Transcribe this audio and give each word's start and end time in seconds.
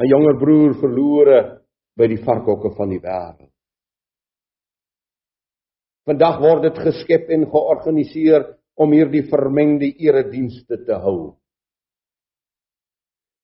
'n 0.00 0.08
jonger 0.08 0.36
broer 0.40 0.74
verlore 0.80 1.40
by 1.96 2.06
die 2.08 2.22
varkhokke 2.24 2.72
van 2.76 2.88
die 2.88 3.00
wêreld. 3.02 3.50
Vandag 6.08 6.40
word 6.40 6.62
dit 6.64 6.78
geskep 6.86 7.28
en 7.30 7.44
georganiseer 7.52 8.46
om 8.80 8.94
hierdie 8.96 9.26
vermengde 9.28 9.90
eredienste 10.00 10.80
te 10.86 10.96
hou. 11.04 11.34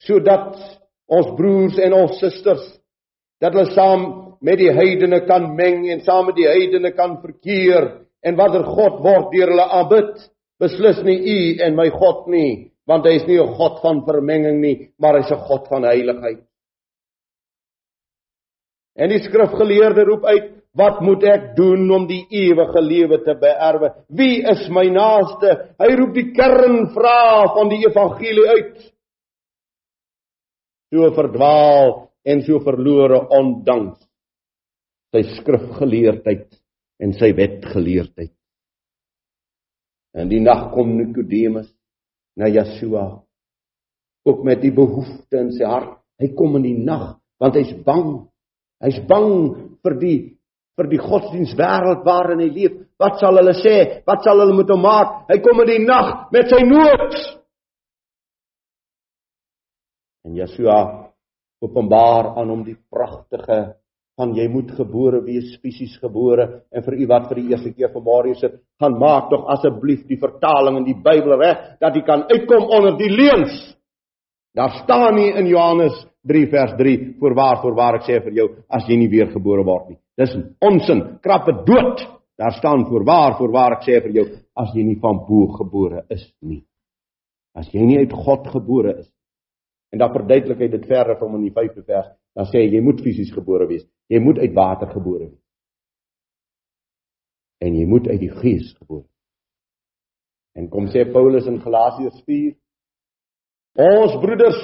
Sodat 0.06 0.56
ons 1.12 1.34
broers 1.36 1.76
en 1.84 1.92
ons 1.92 2.16
susters 2.20 2.64
dat 3.42 3.52
hulle 3.52 3.74
saam 3.74 4.06
met 4.40 4.58
die 4.58 4.72
heidene 4.72 5.20
kan 5.28 5.50
meng 5.58 5.84
en 5.92 6.00
saam 6.06 6.30
met 6.30 6.38
die 6.40 6.48
heidene 6.48 6.94
kan 6.96 7.18
verkeer 7.20 7.90
en 8.24 8.38
watter 8.40 8.64
God 8.64 9.02
word 9.04 9.28
deur 9.34 9.52
hulle 9.52 9.68
aanbid 9.78 10.16
beslis 10.60 11.02
nie 11.04 11.18
u 11.20 11.38
en 11.66 11.76
my 11.76 11.90
God 11.92 12.26
nie 12.32 12.72
want 12.88 13.04
hy 13.04 13.16
is 13.18 13.26
nie 13.28 13.38
'n 13.38 13.54
God 13.58 13.80
van 13.82 14.04
vermenging 14.06 14.60
nie 14.60 14.76
maar 14.98 15.20
hy's 15.20 15.30
'n 15.30 15.46
God 15.48 15.68
van 15.68 15.84
heiligheid 15.84 16.45
En 18.96 19.12
die 19.12 19.20
skrifgeleerde 19.24 20.06
roep 20.08 20.24
uit 20.24 20.56
Wat 20.76 20.98
moet 21.00 21.24
ek 21.24 21.44
doen 21.56 21.86
om 21.94 22.04
die 22.08 22.26
ewige 22.36 22.82
lewe 22.84 23.22
te 23.24 23.32
beerwe? 23.40 23.94
Wie 24.12 24.42
is 24.44 24.66
my 24.68 24.84
naaste? 24.92 25.54
Hy 25.80 25.88
roep 25.96 26.12
die 26.18 26.26
kernvraag 26.36 27.54
van 27.56 27.70
die 27.72 27.80
evangelie 27.86 28.44
uit. 28.50 28.82
So 30.92 31.08
verdwaal 31.16 31.94
en 32.28 32.44
so 32.44 32.60
verlore 32.64 33.22
ondanks 33.38 34.04
sy 35.14 35.22
skrifgeleerdheid 35.38 36.50
en 37.00 37.14
sy 37.16 37.30
wetgeleerdheid. 37.38 38.34
In 40.16 40.28
die 40.28 40.42
nag 40.44 40.70
kom 40.74 40.92
Nikodemus 40.98 41.70
na 42.36 42.50
Yeshua 42.52 43.06
ook 44.26 44.44
met 44.44 44.60
die 44.60 44.74
behoefte 44.76 45.40
in 45.40 45.54
sy 45.56 45.64
hart. 45.64 45.96
Hy 46.20 46.34
kom 46.36 46.58
in 46.60 46.68
die 46.68 46.78
nag 46.84 47.14
want 47.40 47.56
hy's 47.56 47.72
bang. 47.86 48.26
Hy's 48.84 48.98
bang 49.08 49.30
vir 49.84 49.94
die 50.00 50.16
vir 50.76 50.90
die 50.92 51.00
godsdienstwêreld 51.00 52.04
waarin 52.04 52.42
hy 52.44 52.50
leef. 52.52 52.74
Wat 53.00 53.16
sal 53.20 53.38
hulle 53.40 53.54
sê? 53.56 54.02
Wat 54.04 54.24
sal 54.24 54.42
hulle 54.42 54.58
met 54.58 54.68
hom 54.72 54.82
maak? 54.84 55.22
Hy 55.30 55.38
kom 55.44 55.62
in 55.64 55.70
die 55.72 55.84
nag 55.86 56.28
met 56.34 56.52
sy 56.52 56.60
nood. 56.68 57.16
En 60.26 60.36
Yeshua 60.36 60.78
openbaar 61.64 62.34
aan 62.36 62.52
hom 62.52 62.64
die 62.66 62.76
pragtige 62.92 63.78
van 64.16 64.32
jy 64.36 64.46
moet 64.48 64.70
gebore 64.76 65.20
wees 65.24 65.54
fisies 65.60 65.96
gebore 66.00 66.46
en 66.72 66.84
vir 66.84 66.96
u 66.96 67.06
wat 67.08 67.28
vir 67.30 67.40
die 67.40 67.50
eerste 67.52 67.72
keer 67.76 67.92
vanmôre 67.92 68.32
sit 68.40 68.54
gaan 68.80 68.96
maak 69.00 69.28
tog 69.32 69.44
asseblief 69.52 70.06
die 70.08 70.20
vertaling 70.20 70.80
in 70.80 70.86
die 70.88 70.96
Bybel 70.96 71.36
reg 71.40 71.76
dat 71.80 71.96
jy 71.96 72.04
kan 72.04 72.24
uitkom 72.30 72.68
onder 72.78 72.96
die 72.96 73.12
leuns 73.12 73.56
daar 74.56 74.80
staan 74.82 75.14
nie 75.20 75.30
in 75.36 75.46
Johannes 75.52 76.00
3 76.26 76.48
vers 76.50 76.74
3 76.80 76.96
voorwaar 77.20 77.62
voorwaar 77.62 78.00
ek 78.00 78.08
sê 78.08 78.18
vir 78.24 78.40
jou 78.40 78.48
as 78.68 78.88
jy 78.88 78.96
nie 78.98 79.12
weer 79.12 79.30
gebore 79.30 79.64
word 79.64 79.92
nie 79.92 80.00
Dis 80.16 80.32
onsin, 80.64 81.18
krappe 81.20 81.52
dood. 81.64 82.14
Daar 82.36 82.52
staan 82.52 82.84
voorwaar, 82.84 83.36
voorwaar 83.38 83.78
ek 83.78 83.84
sê 83.86 83.98
vir 84.04 84.12
jou, 84.12 84.24
as 84.60 84.72
jy 84.76 84.82
nie 84.84 84.98
van 85.00 85.22
bo 85.24 85.46
gebore 85.56 86.02
is 86.12 86.24
nie. 86.44 86.60
As 87.56 87.70
jy 87.72 87.84
nie 87.84 87.96
uit 88.02 88.12
God 88.12 88.48
gebore 88.52 88.92
is. 89.00 89.08
En 89.92 90.02
dan 90.02 90.12
verduidelik 90.12 90.60
hy 90.60 90.68
dit 90.74 90.84
verder 90.88 91.16
van 91.16 91.38
in 91.38 91.46
die 91.46 91.54
5de 91.54 91.84
vers, 91.86 92.10
dan 92.36 92.48
sê 92.50 92.60
hy 92.60 92.74
jy 92.74 92.82
moet 92.84 93.00
fisies 93.00 93.32
gebore 93.32 93.68
wees. 93.70 93.86
Jy 94.12 94.20
moet 94.20 94.42
uit 94.42 94.52
water 94.56 94.90
gebore 94.92 95.30
wees. 95.30 95.42
En 97.64 97.72
jy 97.72 97.86
moet 97.88 98.10
uit 98.12 98.20
die 98.20 98.32
Gees 98.42 98.74
gebore. 98.76 99.06
En 100.56 100.68
kom 100.72 100.90
sê 100.92 101.06
Paulus 101.08 101.48
in 101.48 101.62
Galasiërs 101.64 102.20
4, 102.28 102.52
ons 103.76 104.16
broeders 104.22 104.60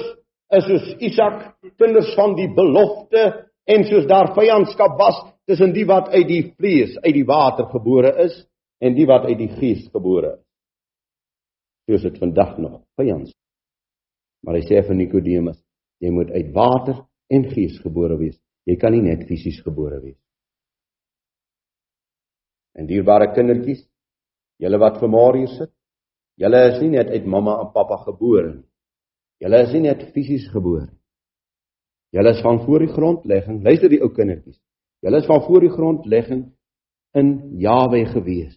is 0.53 0.65
soos 0.67 0.87
Isak, 1.01 1.39
kinders 1.79 2.13
van 2.17 2.35
die 2.37 2.49
belofte 2.53 3.23
en 3.69 3.85
soos 3.87 4.07
daar 4.09 4.33
vyandskap 4.35 4.97
was 4.99 5.21
tussen 5.49 5.73
die 5.75 5.85
wat 5.89 6.11
uit 6.13 6.27
die 6.27 6.43
vlees, 6.55 6.95
uit 7.03 7.13
die 7.15 7.27
water 7.27 7.67
gebore 7.71 8.13
is 8.25 8.35
en 8.83 8.95
die 8.95 9.07
wat 9.09 9.27
uit 9.29 9.37
die 9.39 9.51
gees 9.57 9.85
gebore 9.91 10.37
is. 10.37 10.43
Soos 11.87 12.05
dit 12.07 12.19
vandag 12.19 12.57
nog 12.63 12.81
vyandskap. 12.99 13.39
Maar 14.43 14.59
hy 14.59 14.65
sê 14.67 14.81
vir 14.83 14.97
Nikodemus, 14.99 15.59
jy 16.03 16.11
moet 16.11 16.31
uit 16.35 16.51
water 16.55 17.03
en 17.31 17.47
gees 17.51 17.77
gebore 17.83 18.17
wees. 18.19 18.37
Jy 18.67 18.75
kan 18.79 18.95
nie 18.95 19.03
net 19.03 19.25
fisies 19.27 19.59
gebore 19.63 19.99
wees. 20.03 20.19
En 22.75 22.87
dierbare 22.89 23.29
kindertjies, 23.35 23.83
julle 24.63 24.79
wat 24.81 24.99
vanmôre 25.01 25.43
hier 25.43 25.51
sit, 25.53 25.71
julle 26.39 26.61
is 26.71 26.79
nie 26.81 26.93
net 26.95 27.11
uit 27.13 27.27
mamma 27.29 27.59
en 27.61 27.73
pappa 27.75 27.99
gebore 28.07 28.55
nie. 28.55 28.67
Julle 29.41 29.63
is 29.63 29.73
nie 29.73 29.81
net 29.87 30.11
fisies 30.13 30.49
gebore. 30.51 30.91
Julle 32.13 32.29
is 32.35 32.41
van 32.45 32.59
voor 32.65 32.85
die 32.85 32.93
grondlegging, 32.93 33.63
luister 33.63 33.89
die 33.89 34.01
ou 34.01 34.11
kindertjies. 34.13 34.59
Julle 35.03 35.19
is 35.19 35.27
van 35.27 35.41
voor 35.47 35.65
die 35.65 35.71
grondlegging 35.73 36.43
in 37.17 37.29
Jawe 37.59 38.05
gewees. 38.13 38.53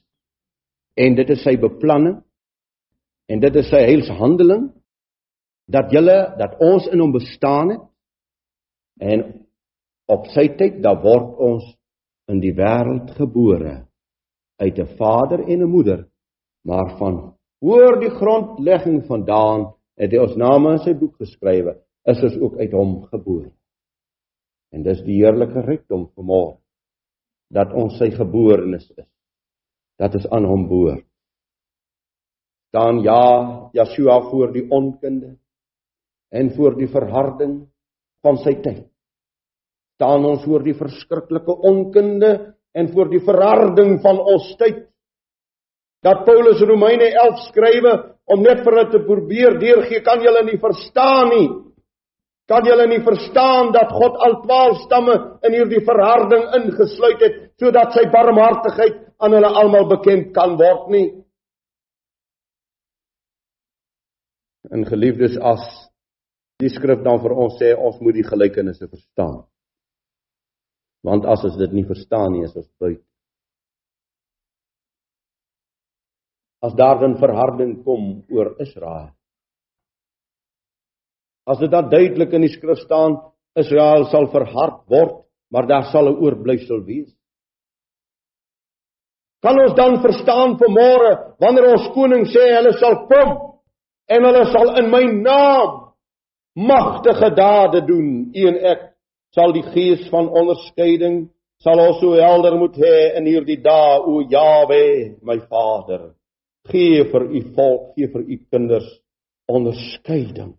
En 0.96 1.16
dit 1.16 1.30
is 1.30 1.42
sy 1.44 1.56
beplanning 1.60 2.20
en 3.26 3.40
dit 3.42 3.56
is 3.60 3.68
sy 3.72 3.82
heilshandeling 3.88 4.68
dat 5.72 5.90
julle 5.92 6.16
dat 6.38 6.60
ons 6.62 6.86
in 6.92 7.02
hom 7.02 7.12
bestaan 7.16 7.72
het 7.74 7.82
en 9.02 9.24
op 10.12 10.28
sy 10.32 10.46
tyd 10.58 10.78
dan 10.84 11.02
word 11.02 11.40
ons 11.42 11.66
in 12.30 12.40
die 12.42 12.54
wêreld 12.54 13.10
gebore 13.18 13.74
uit 14.62 14.78
'n 14.78 14.96
vader 14.96 15.42
en 15.42 15.62
'n 15.62 15.70
moeder 15.70 16.06
maar 16.64 16.96
van 16.98 17.34
voor 17.60 18.00
die 18.00 18.10
grondlegging 18.10 19.06
vandaan 19.06 19.74
het 19.96 20.12
hy 20.12 20.22
ons 20.22 20.36
name 20.40 20.76
in 20.76 20.82
sy 20.84 20.94
boek 20.98 21.16
geskrywe 21.22 21.78
is 22.06 22.22
ons 22.22 22.36
ook 22.42 22.58
uit 22.60 22.72
hom 22.76 22.98
gebore 23.10 23.50
En 24.76 24.84
dis 24.84 25.02
die 25.06 25.20
heerlike 25.22 25.62
rykdom 25.64 26.08
van 26.12 26.26
môre 26.28 26.56
dat 27.54 27.70
ons 27.78 27.94
sy 28.00 28.10
geborenes 28.10 28.88
is. 28.98 29.06
Dat 29.96 30.16
is 30.18 30.26
aan 30.34 30.44
hom 30.44 30.66
behoort. 30.68 31.06
Dan 32.74 32.98
ja, 33.06 33.70
Yeshua 33.72 34.18
voor 34.30 34.50
die 34.52 34.66
onkunde 34.68 35.36
en 36.34 36.50
voor 36.56 36.74
die 36.76 36.88
verharding 36.90 37.60
van 38.26 38.40
sy 38.42 38.56
tyd. 38.64 38.82
Staan 39.96 40.26
ons 40.28 40.42
voor 40.44 40.66
die 40.66 40.74
verskriklike 40.76 41.54
onkunde 41.70 42.32
en 42.76 42.90
voor 42.92 43.08
die 43.14 43.22
verharding 43.24 44.00
van 44.04 44.18
ons 44.20 44.50
tyd. 44.60 44.82
Dat 46.04 46.26
Paulus 46.26 46.60
Romeine 46.66 47.06
11 47.14 47.46
skrywe 47.46 47.94
om 48.26 48.42
net 48.42 48.62
vir 48.64 48.74
hulle 48.74 48.90
te 48.90 49.02
probeer 49.06 49.58
deurgee, 49.60 50.02
kan 50.04 50.22
julle 50.22 50.42
nie 50.46 50.58
verstaan 50.62 51.30
nie. 51.32 51.46
Kan 52.50 52.66
julle 52.66 52.86
nie 52.86 53.02
verstaan 53.02 53.72
dat 53.74 53.90
God 53.90 54.18
al 54.22 54.36
12 54.44 54.82
stamme 54.84 55.16
in 55.46 55.56
hierdie 55.56 55.82
verharding 55.86 56.44
ingesluit 56.60 57.22
het 57.24 57.38
sodat 57.58 57.94
sy 57.96 58.04
barmhartigheid 58.12 59.00
aan 59.18 59.34
hulle 59.34 59.50
almal 59.62 59.88
bekend 59.90 60.30
kan 60.36 60.54
word 60.60 60.90
nie? 60.94 61.08
En 64.70 64.86
geliefdes, 64.86 65.36
as 65.38 65.62
die 66.62 66.70
skrif 66.72 67.02
dan 67.04 67.20
vir 67.22 67.34
ons 67.34 67.58
sê 67.60 67.72
ons 67.74 67.98
moet 68.02 68.16
die 68.18 68.26
gelykenisse 68.26 68.88
verstaan. 68.88 69.44
Want 71.06 71.26
as 71.30 71.44
ons 71.46 71.58
dit 71.60 71.74
nie 71.76 71.86
verstaan 71.86 72.32
nie, 72.34 72.46
is 72.46 72.54
ons 72.56 72.70
buite. 72.82 73.04
As 76.62 76.74
daar 76.74 77.00
dan 77.00 77.18
verharding 77.20 77.82
kom 77.84 78.24
oor 78.32 78.54
Israel, 78.60 79.16
As 81.46 81.60
dit 81.62 81.70
dan 81.70 81.86
duidelik 81.86 82.32
in 82.34 82.42
die 82.42 82.50
skrif 82.50 82.80
staan, 82.82 83.20
Israel 83.56 84.08
sal 84.10 84.26
verhard 84.32 84.82
word, 84.90 85.22
maar 85.54 85.66
daar 85.70 85.86
sal 85.92 86.10
'n 86.10 86.18
oorblyfsel 86.18 86.82
wees. 86.84 87.14
Kan 89.42 89.54
ons 89.62 89.74
dan 89.74 90.02
verstaan 90.02 90.58
vanmôre 90.58 91.38
wanneer 91.38 91.70
ons 91.70 91.86
koning 91.94 92.26
sê 92.26 92.50
hulle 92.56 92.72
sal 92.80 93.06
kom 93.06 93.30
en 94.08 94.24
hulle 94.24 94.44
sal 94.50 94.76
in 94.78 94.90
my 94.90 95.04
naam 95.04 95.94
magtige 96.56 97.30
dade 97.34 97.86
doen, 97.86 98.30
een 98.34 98.56
ek 98.64 98.96
sal 99.30 99.52
die 99.52 99.62
gees 99.62 100.08
van 100.10 100.28
onderskeiding 100.28 101.30
sal 101.62 101.78
ons 101.78 102.00
so 102.00 102.12
helder 102.12 102.58
moet 102.58 102.74
hê 102.74 103.16
in 103.16 103.24
hierdie 103.24 103.62
dae 103.62 104.00
o 104.02 104.20
Jawe, 104.20 105.16
my 105.22 105.38
Vader. 105.48 106.15
Gee 106.70 107.04
vir 107.10 107.26
u 107.30 107.42
volk, 107.54 107.92
gee 107.96 108.08
vir 108.12 108.22
u 108.22 108.38
kinders 108.50 108.88
onderskeiding 109.46 110.56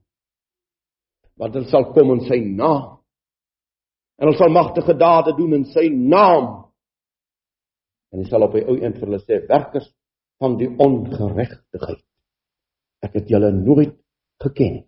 want 1.38 1.54
hulle 1.54 1.70
sal 1.70 1.92
kom 1.94 2.16
in 2.16 2.24
sy 2.26 2.40
naam. 2.42 2.98
En 4.18 4.26
hulle 4.26 4.40
sal 4.40 4.54
magtige 4.54 4.96
dade 4.98 5.36
doen 5.38 5.54
in 5.60 5.68
sy 5.70 5.86
naam. 5.94 6.48
En 8.10 8.24
hy 8.24 8.26
sal 8.30 8.48
op 8.48 8.56
hy 8.58 8.64
ou 8.66 8.78
een 8.80 8.96
vir 8.96 9.06
hulle 9.06 9.22
sê 9.22 9.40
werkers 9.50 9.88
van 10.42 10.58
die 10.58 10.70
ongeregtigheid. 10.82 12.04
Ek 13.06 13.20
het 13.20 13.30
julle 13.30 13.52
nooit 13.54 13.94
geken. 14.42 14.82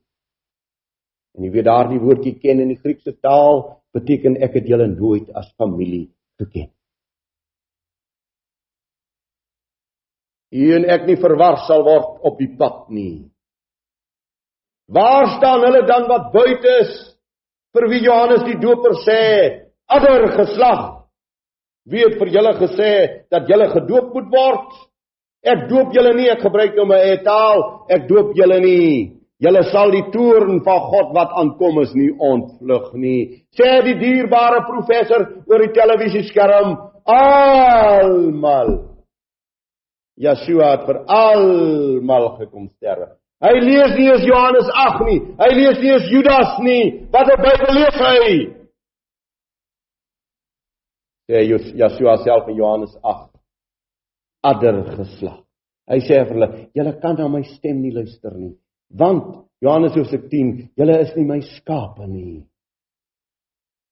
En 1.37 1.45
jy 1.45 1.51
weet 1.53 1.67
daardie 1.69 2.01
woordjie 2.01 2.35
ken 2.41 2.63
in 2.63 2.73
die 2.73 2.79
Griekse 2.81 3.13
taal 3.21 3.61
beteken 3.93 4.39
ek 4.41 4.57
het 4.59 4.69
julle 4.69 4.89
nooit 4.89 5.29
as 5.37 5.51
familie 5.61 6.07
geken. 6.41 6.71
Hier 10.51 10.79
en 10.79 10.89
ek 10.89 11.05
nie 11.05 11.19
verwar 11.21 11.61
sal 11.67 11.83
word 11.85 12.25
op 12.25 12.39
die 12.41 12.49
pad 12.57 12.89
nie. 12.89 13.29
Waar 14.89 15.37
staan 15.37 15.61
hulle 15.67 15.85
dan 15.85 16.07
wat 16.09 16.31
buite 16.33 16.75
is? 16.81 17.09
vir 17.73 17.89
wie 17.91 18.03
Johannes 18.05 18.45
die 18.47 18.57
Doper 18.59 18.95
sê, 19.05 19.21
"Adder 19.87 20.27
geslag, 20.37 21.05
wie 21.85 22.03
het 22.03 22.17
vir 22.19 22.27
julle 22.27 22.53
gesê 22.57 22.93
dat 23.29 23.47
julle 23.47 23.69
gedoop 23.69 24.13
moet 24.13 24.29
word? 24.31 24.71
Ek 25.43 25.69
doop 25.69 25.93
julle 25.93 26.13
nie, 26.15 26.29
ek 26.29 26.41
gebruik 26.41 26.75
nou 26.75 26.85
my 26.85 26.97
eie 26.97 27.23
taal, 27.23 27.85
ek 27.89 28.07
doop 28.07 28.35
julle 28.35 28.59
nie. 28.59 29.11
Julle 29.39 29.63
sal 29.71 29.91
die 29.91 30.11
toorn 30.11 30.59
van 30.63 30.79
God 30.79 31.13
wat 31.13 31.31
aankom 31.31 31.81
is 31.81 31.93
nie 31.93 32.11
ontvlug 32.11 32.93
nie." 32.93 33.43
Sê 33.53 33.83
die 33.83 33.95
dierbare 33.95 34.65
professor 34.65 35.27
oor 35.47 35.59
die 35.59 35.73
televisieskerm, 35.73 36.77
almal 37.05 38.88
Yeshua 40.19 40.73
het 40.75 40.85
vir 40.87 41.01
almal 41.15 42.29
gekom 42.37 42.67
sterwe. 42.75 43.15
Hy 43.39 43.55
lees 43.63 43.95
nie 43.95 44.07
eens 44.11 44.25
Johannes 44.27 44.69
8 44.75 45.05
nie. 45.07 45.19
Hy 45.39 45.49
lees 45.55 45.77
nie 45.79 45.91
eens 45.95 46.07
Judas 46.11 46.57
nie. 46.59 46.83
Wat 47.11 47.27
'n 47.27 47.41
Bybel 47.45 47.75
lees 47.79 47.99
hy? 48.05 48.25
Sê 51.29 51.43
Yeshua 51.81 52.17
self 52.23 52.49
in 52.49 52.55
Johannes 52.55 52.97
8. 53.03 53.31
Adder 54.43 54.83
geslag. 54.97 55.45
Hy 55.89 55.99
sê 56.05 56.19
vir 56.21 56.35
hulle, 56.35 56.49
julle 56.77 56.93
kan 57.01 57.15
na 57.17 57.27
my 57.27 57.41
stem 57.55 57.79
nie 57.81 57.91
luister 57.91 58.35
nie, 58.37 58.53
want 58.93 59.47
Johannes 59.63 59.95
hoofstuk 59.97 60.27
10, 60.29 60.69
julle 60.77 60.97
is 61.01 61.15
nie 61.17 61.25
my 61.25 61.39
skape 61.41 62.05
nie. 62.07 62.43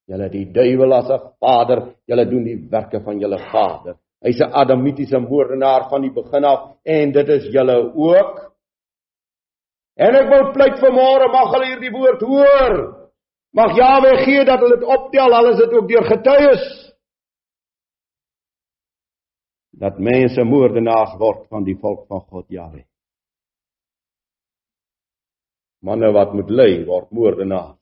Julle 0.07 0.29
die 0.29 0.45
duiwel 0.53 0.93
as 0.93 1.09
'n 1.09 1.23
vader, 1.41 1.79
julle 2.07 2.25
doen 2.25 2.43
die 2.43 2.59
werke 2.71 3.01
van 3.03 3.19
julle 3.19 3.39
vader. 3.51 3.95
Hy's 4.25 4.39
'n 4.41 4.51
adamitiese 4.51 5.19
moordenaar 5.19 5.89
van 5.89 6.01
die 6.01 6.11
begin 6.11 6.43
af 6.43 6.77
en 6.83 7.11
dit 7.11 7.27
is 7.29 7.45
julle 7.53 7.77
ook. 7.93 8.35
En 9.95 10.15
ek 10.15 10.29
wil 10.29 10.51
pleit 10.53 10.79
vanmôre 10.81 11.27
mag 11.33 11.53
hulle 11.53 11.69
hierdie 11.71 11.93
woord 11.93 12.21
hoor. 12.21 12.73
Mag 13.53 13.75
Jawe 13.77 14.11
gee 14.25 14.43
dat 14.45 14.59
hulle 14.59 14.77
dit 14.77 14.89
optel, 14.97 15.33
al 15.33 15.49
is 15.51 15.57
dit 15.57 15.73
ook 15.73 15.87
deur 15.87 16.05
getuies. 16.05 16.65
Dat 19.77 19.99
mense 19.99 20.43
moordenaars 20.43 21.17
word 21.17 21.47
van 21.49 21.63
die 21.63 21.77
volk 21.77 22.07
van 22.07 22.21
God 22.21 22.45
Jawe. 22.49 22.85
Manne 25.81 26.11
wat 26.11 26.33
moet 26.33 26.49
lei 26.49 26.85
word 26.85 27.11
moordenaars. 27.11 27.77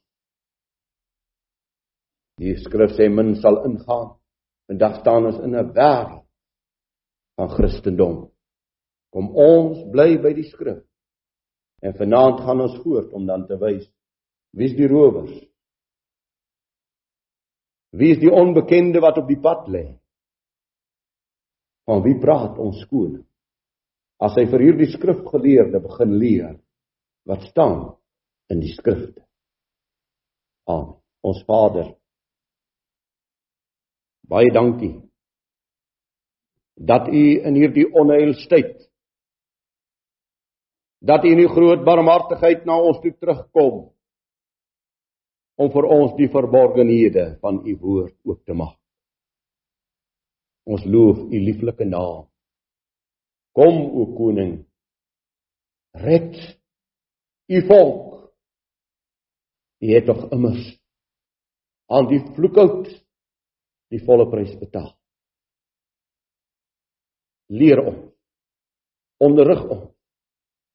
Die 2.37 2.57
skrif 2.59 2.91
sê 2.99 3.07
min 3.07 3.35
sal 3.39 3.63
ingaan. 3.63 4.17
Vandag 4.67 4.99
staan 4.99 5.25
ons 5.25 5.39
in 5.39 5.55
'n 5.55 5.71
wêreld 5.71 6.24
van 7.35 7.51
Christendom. 7.55 8.17
Kom 9.11 9.31
ons 9.35 9.83
bly 9.91 10.15
by 10.23 10.31
die 10.35 10.47
skrif. 10.47 10.81
En 11.83 11.95
vanaand 11.95 12.41
gaan 12.45 12.63
ons 12.65 12.79
voort 12.83 13.11
om 13.13 13.27
dan 13.27 13.45
te 13.47 13.57
wys 13.61 13.85
wie's 14.55 14.75
die 14.77 14.87
rowers? 14.87 15.35
Wie 17.95 18.13
is 18.15 18.19
die 18.21 18.31
onbekende 18.31 19.01
wat 19.03 19.19
op 19.21 19.27
die 19.27 19.39
pad 19.39 19.67
lê? 19.71 19.85
Van 21.87 22.01
wie 22.03 22.15
praat 22.19 22.57
ons 22.59 22.79
skoon? 22.83 23.19
As 24.19 24.35
hy 24.39 24.47
vir 24.51 24.63
hierdie 24.63 24.89
skrifgeleerde 24.93 25.83
begin 25.83 26.15
leer 26.19 26.53
wat 27.27 27.43
staan 27.51 27.93
in 28.51 28.61
die 28.63 28.71
skrifte. 28.75 29.23
Amen. 30.71 30.95
Ons 31.25 31.39
Vader. 31.47 31.87
Baie 34.29 34.51
dankie 34.53 34.93
dat 36.75 37.07
u 37.07 37.23
in 37.47 37.55
hierdie 37.55 37.87
onheilstyd 37.93 38.85
dat 41.05 41.23
U 41.23 41.29
in 41.29 41.39
U 41.39 41.47
groot 41.47 41.83
barmhartigheid 41.85 42.65
na 42.65 42.77
ons 42.81 42.97
toe 43.01 43.13
terugkom 43.13 43.83
om 45.55 45.69
vir 45.71 45.87
ons 45.95 46.15
die 46.17 46.27
verborgenhede 46.33 47.35
van 47.43 47.61
U 47.61 47.75
woord 47.83 48.15
oop 48.25 48.41
te 48.43 48.55
maak. 48.57 48.79
Ons 50.65 50.83
loof 50.89 51.21
U 51.29 51.37
lieflike 51.39 51.85
naam. 51.85 52.25
Kom 53.55 53.77
o 54.01 54.07
koning, 54.17 54.57
red 55.93 56.33
U 57.53 57.61
volk. 57.69 58.01
U 59.85 59.93
het 59.93 60.09
tog 60.09 60.25
immers 60.33 60.65
aan 61.85 62.09
die 62.09 62.23
vloekhout 62.33 62.89
die 63.93 64.01
volle 64.01 64.25
prys 64.31 64.55
betaal. 64.57 64.89
Leer 67.53 67.81
ons, 67.83 68.01
onderrig 69.21 69.61
ons 69.69 69.91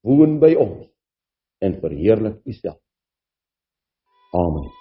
woon 0.07 0.39
by 0.43 0.55
ons 0.57 0.87
en 1.61 1.81
verheerlik 1.83 2.39
U 2.47 2.53
self. 2.57 2.81
Amen. 4.39 4.80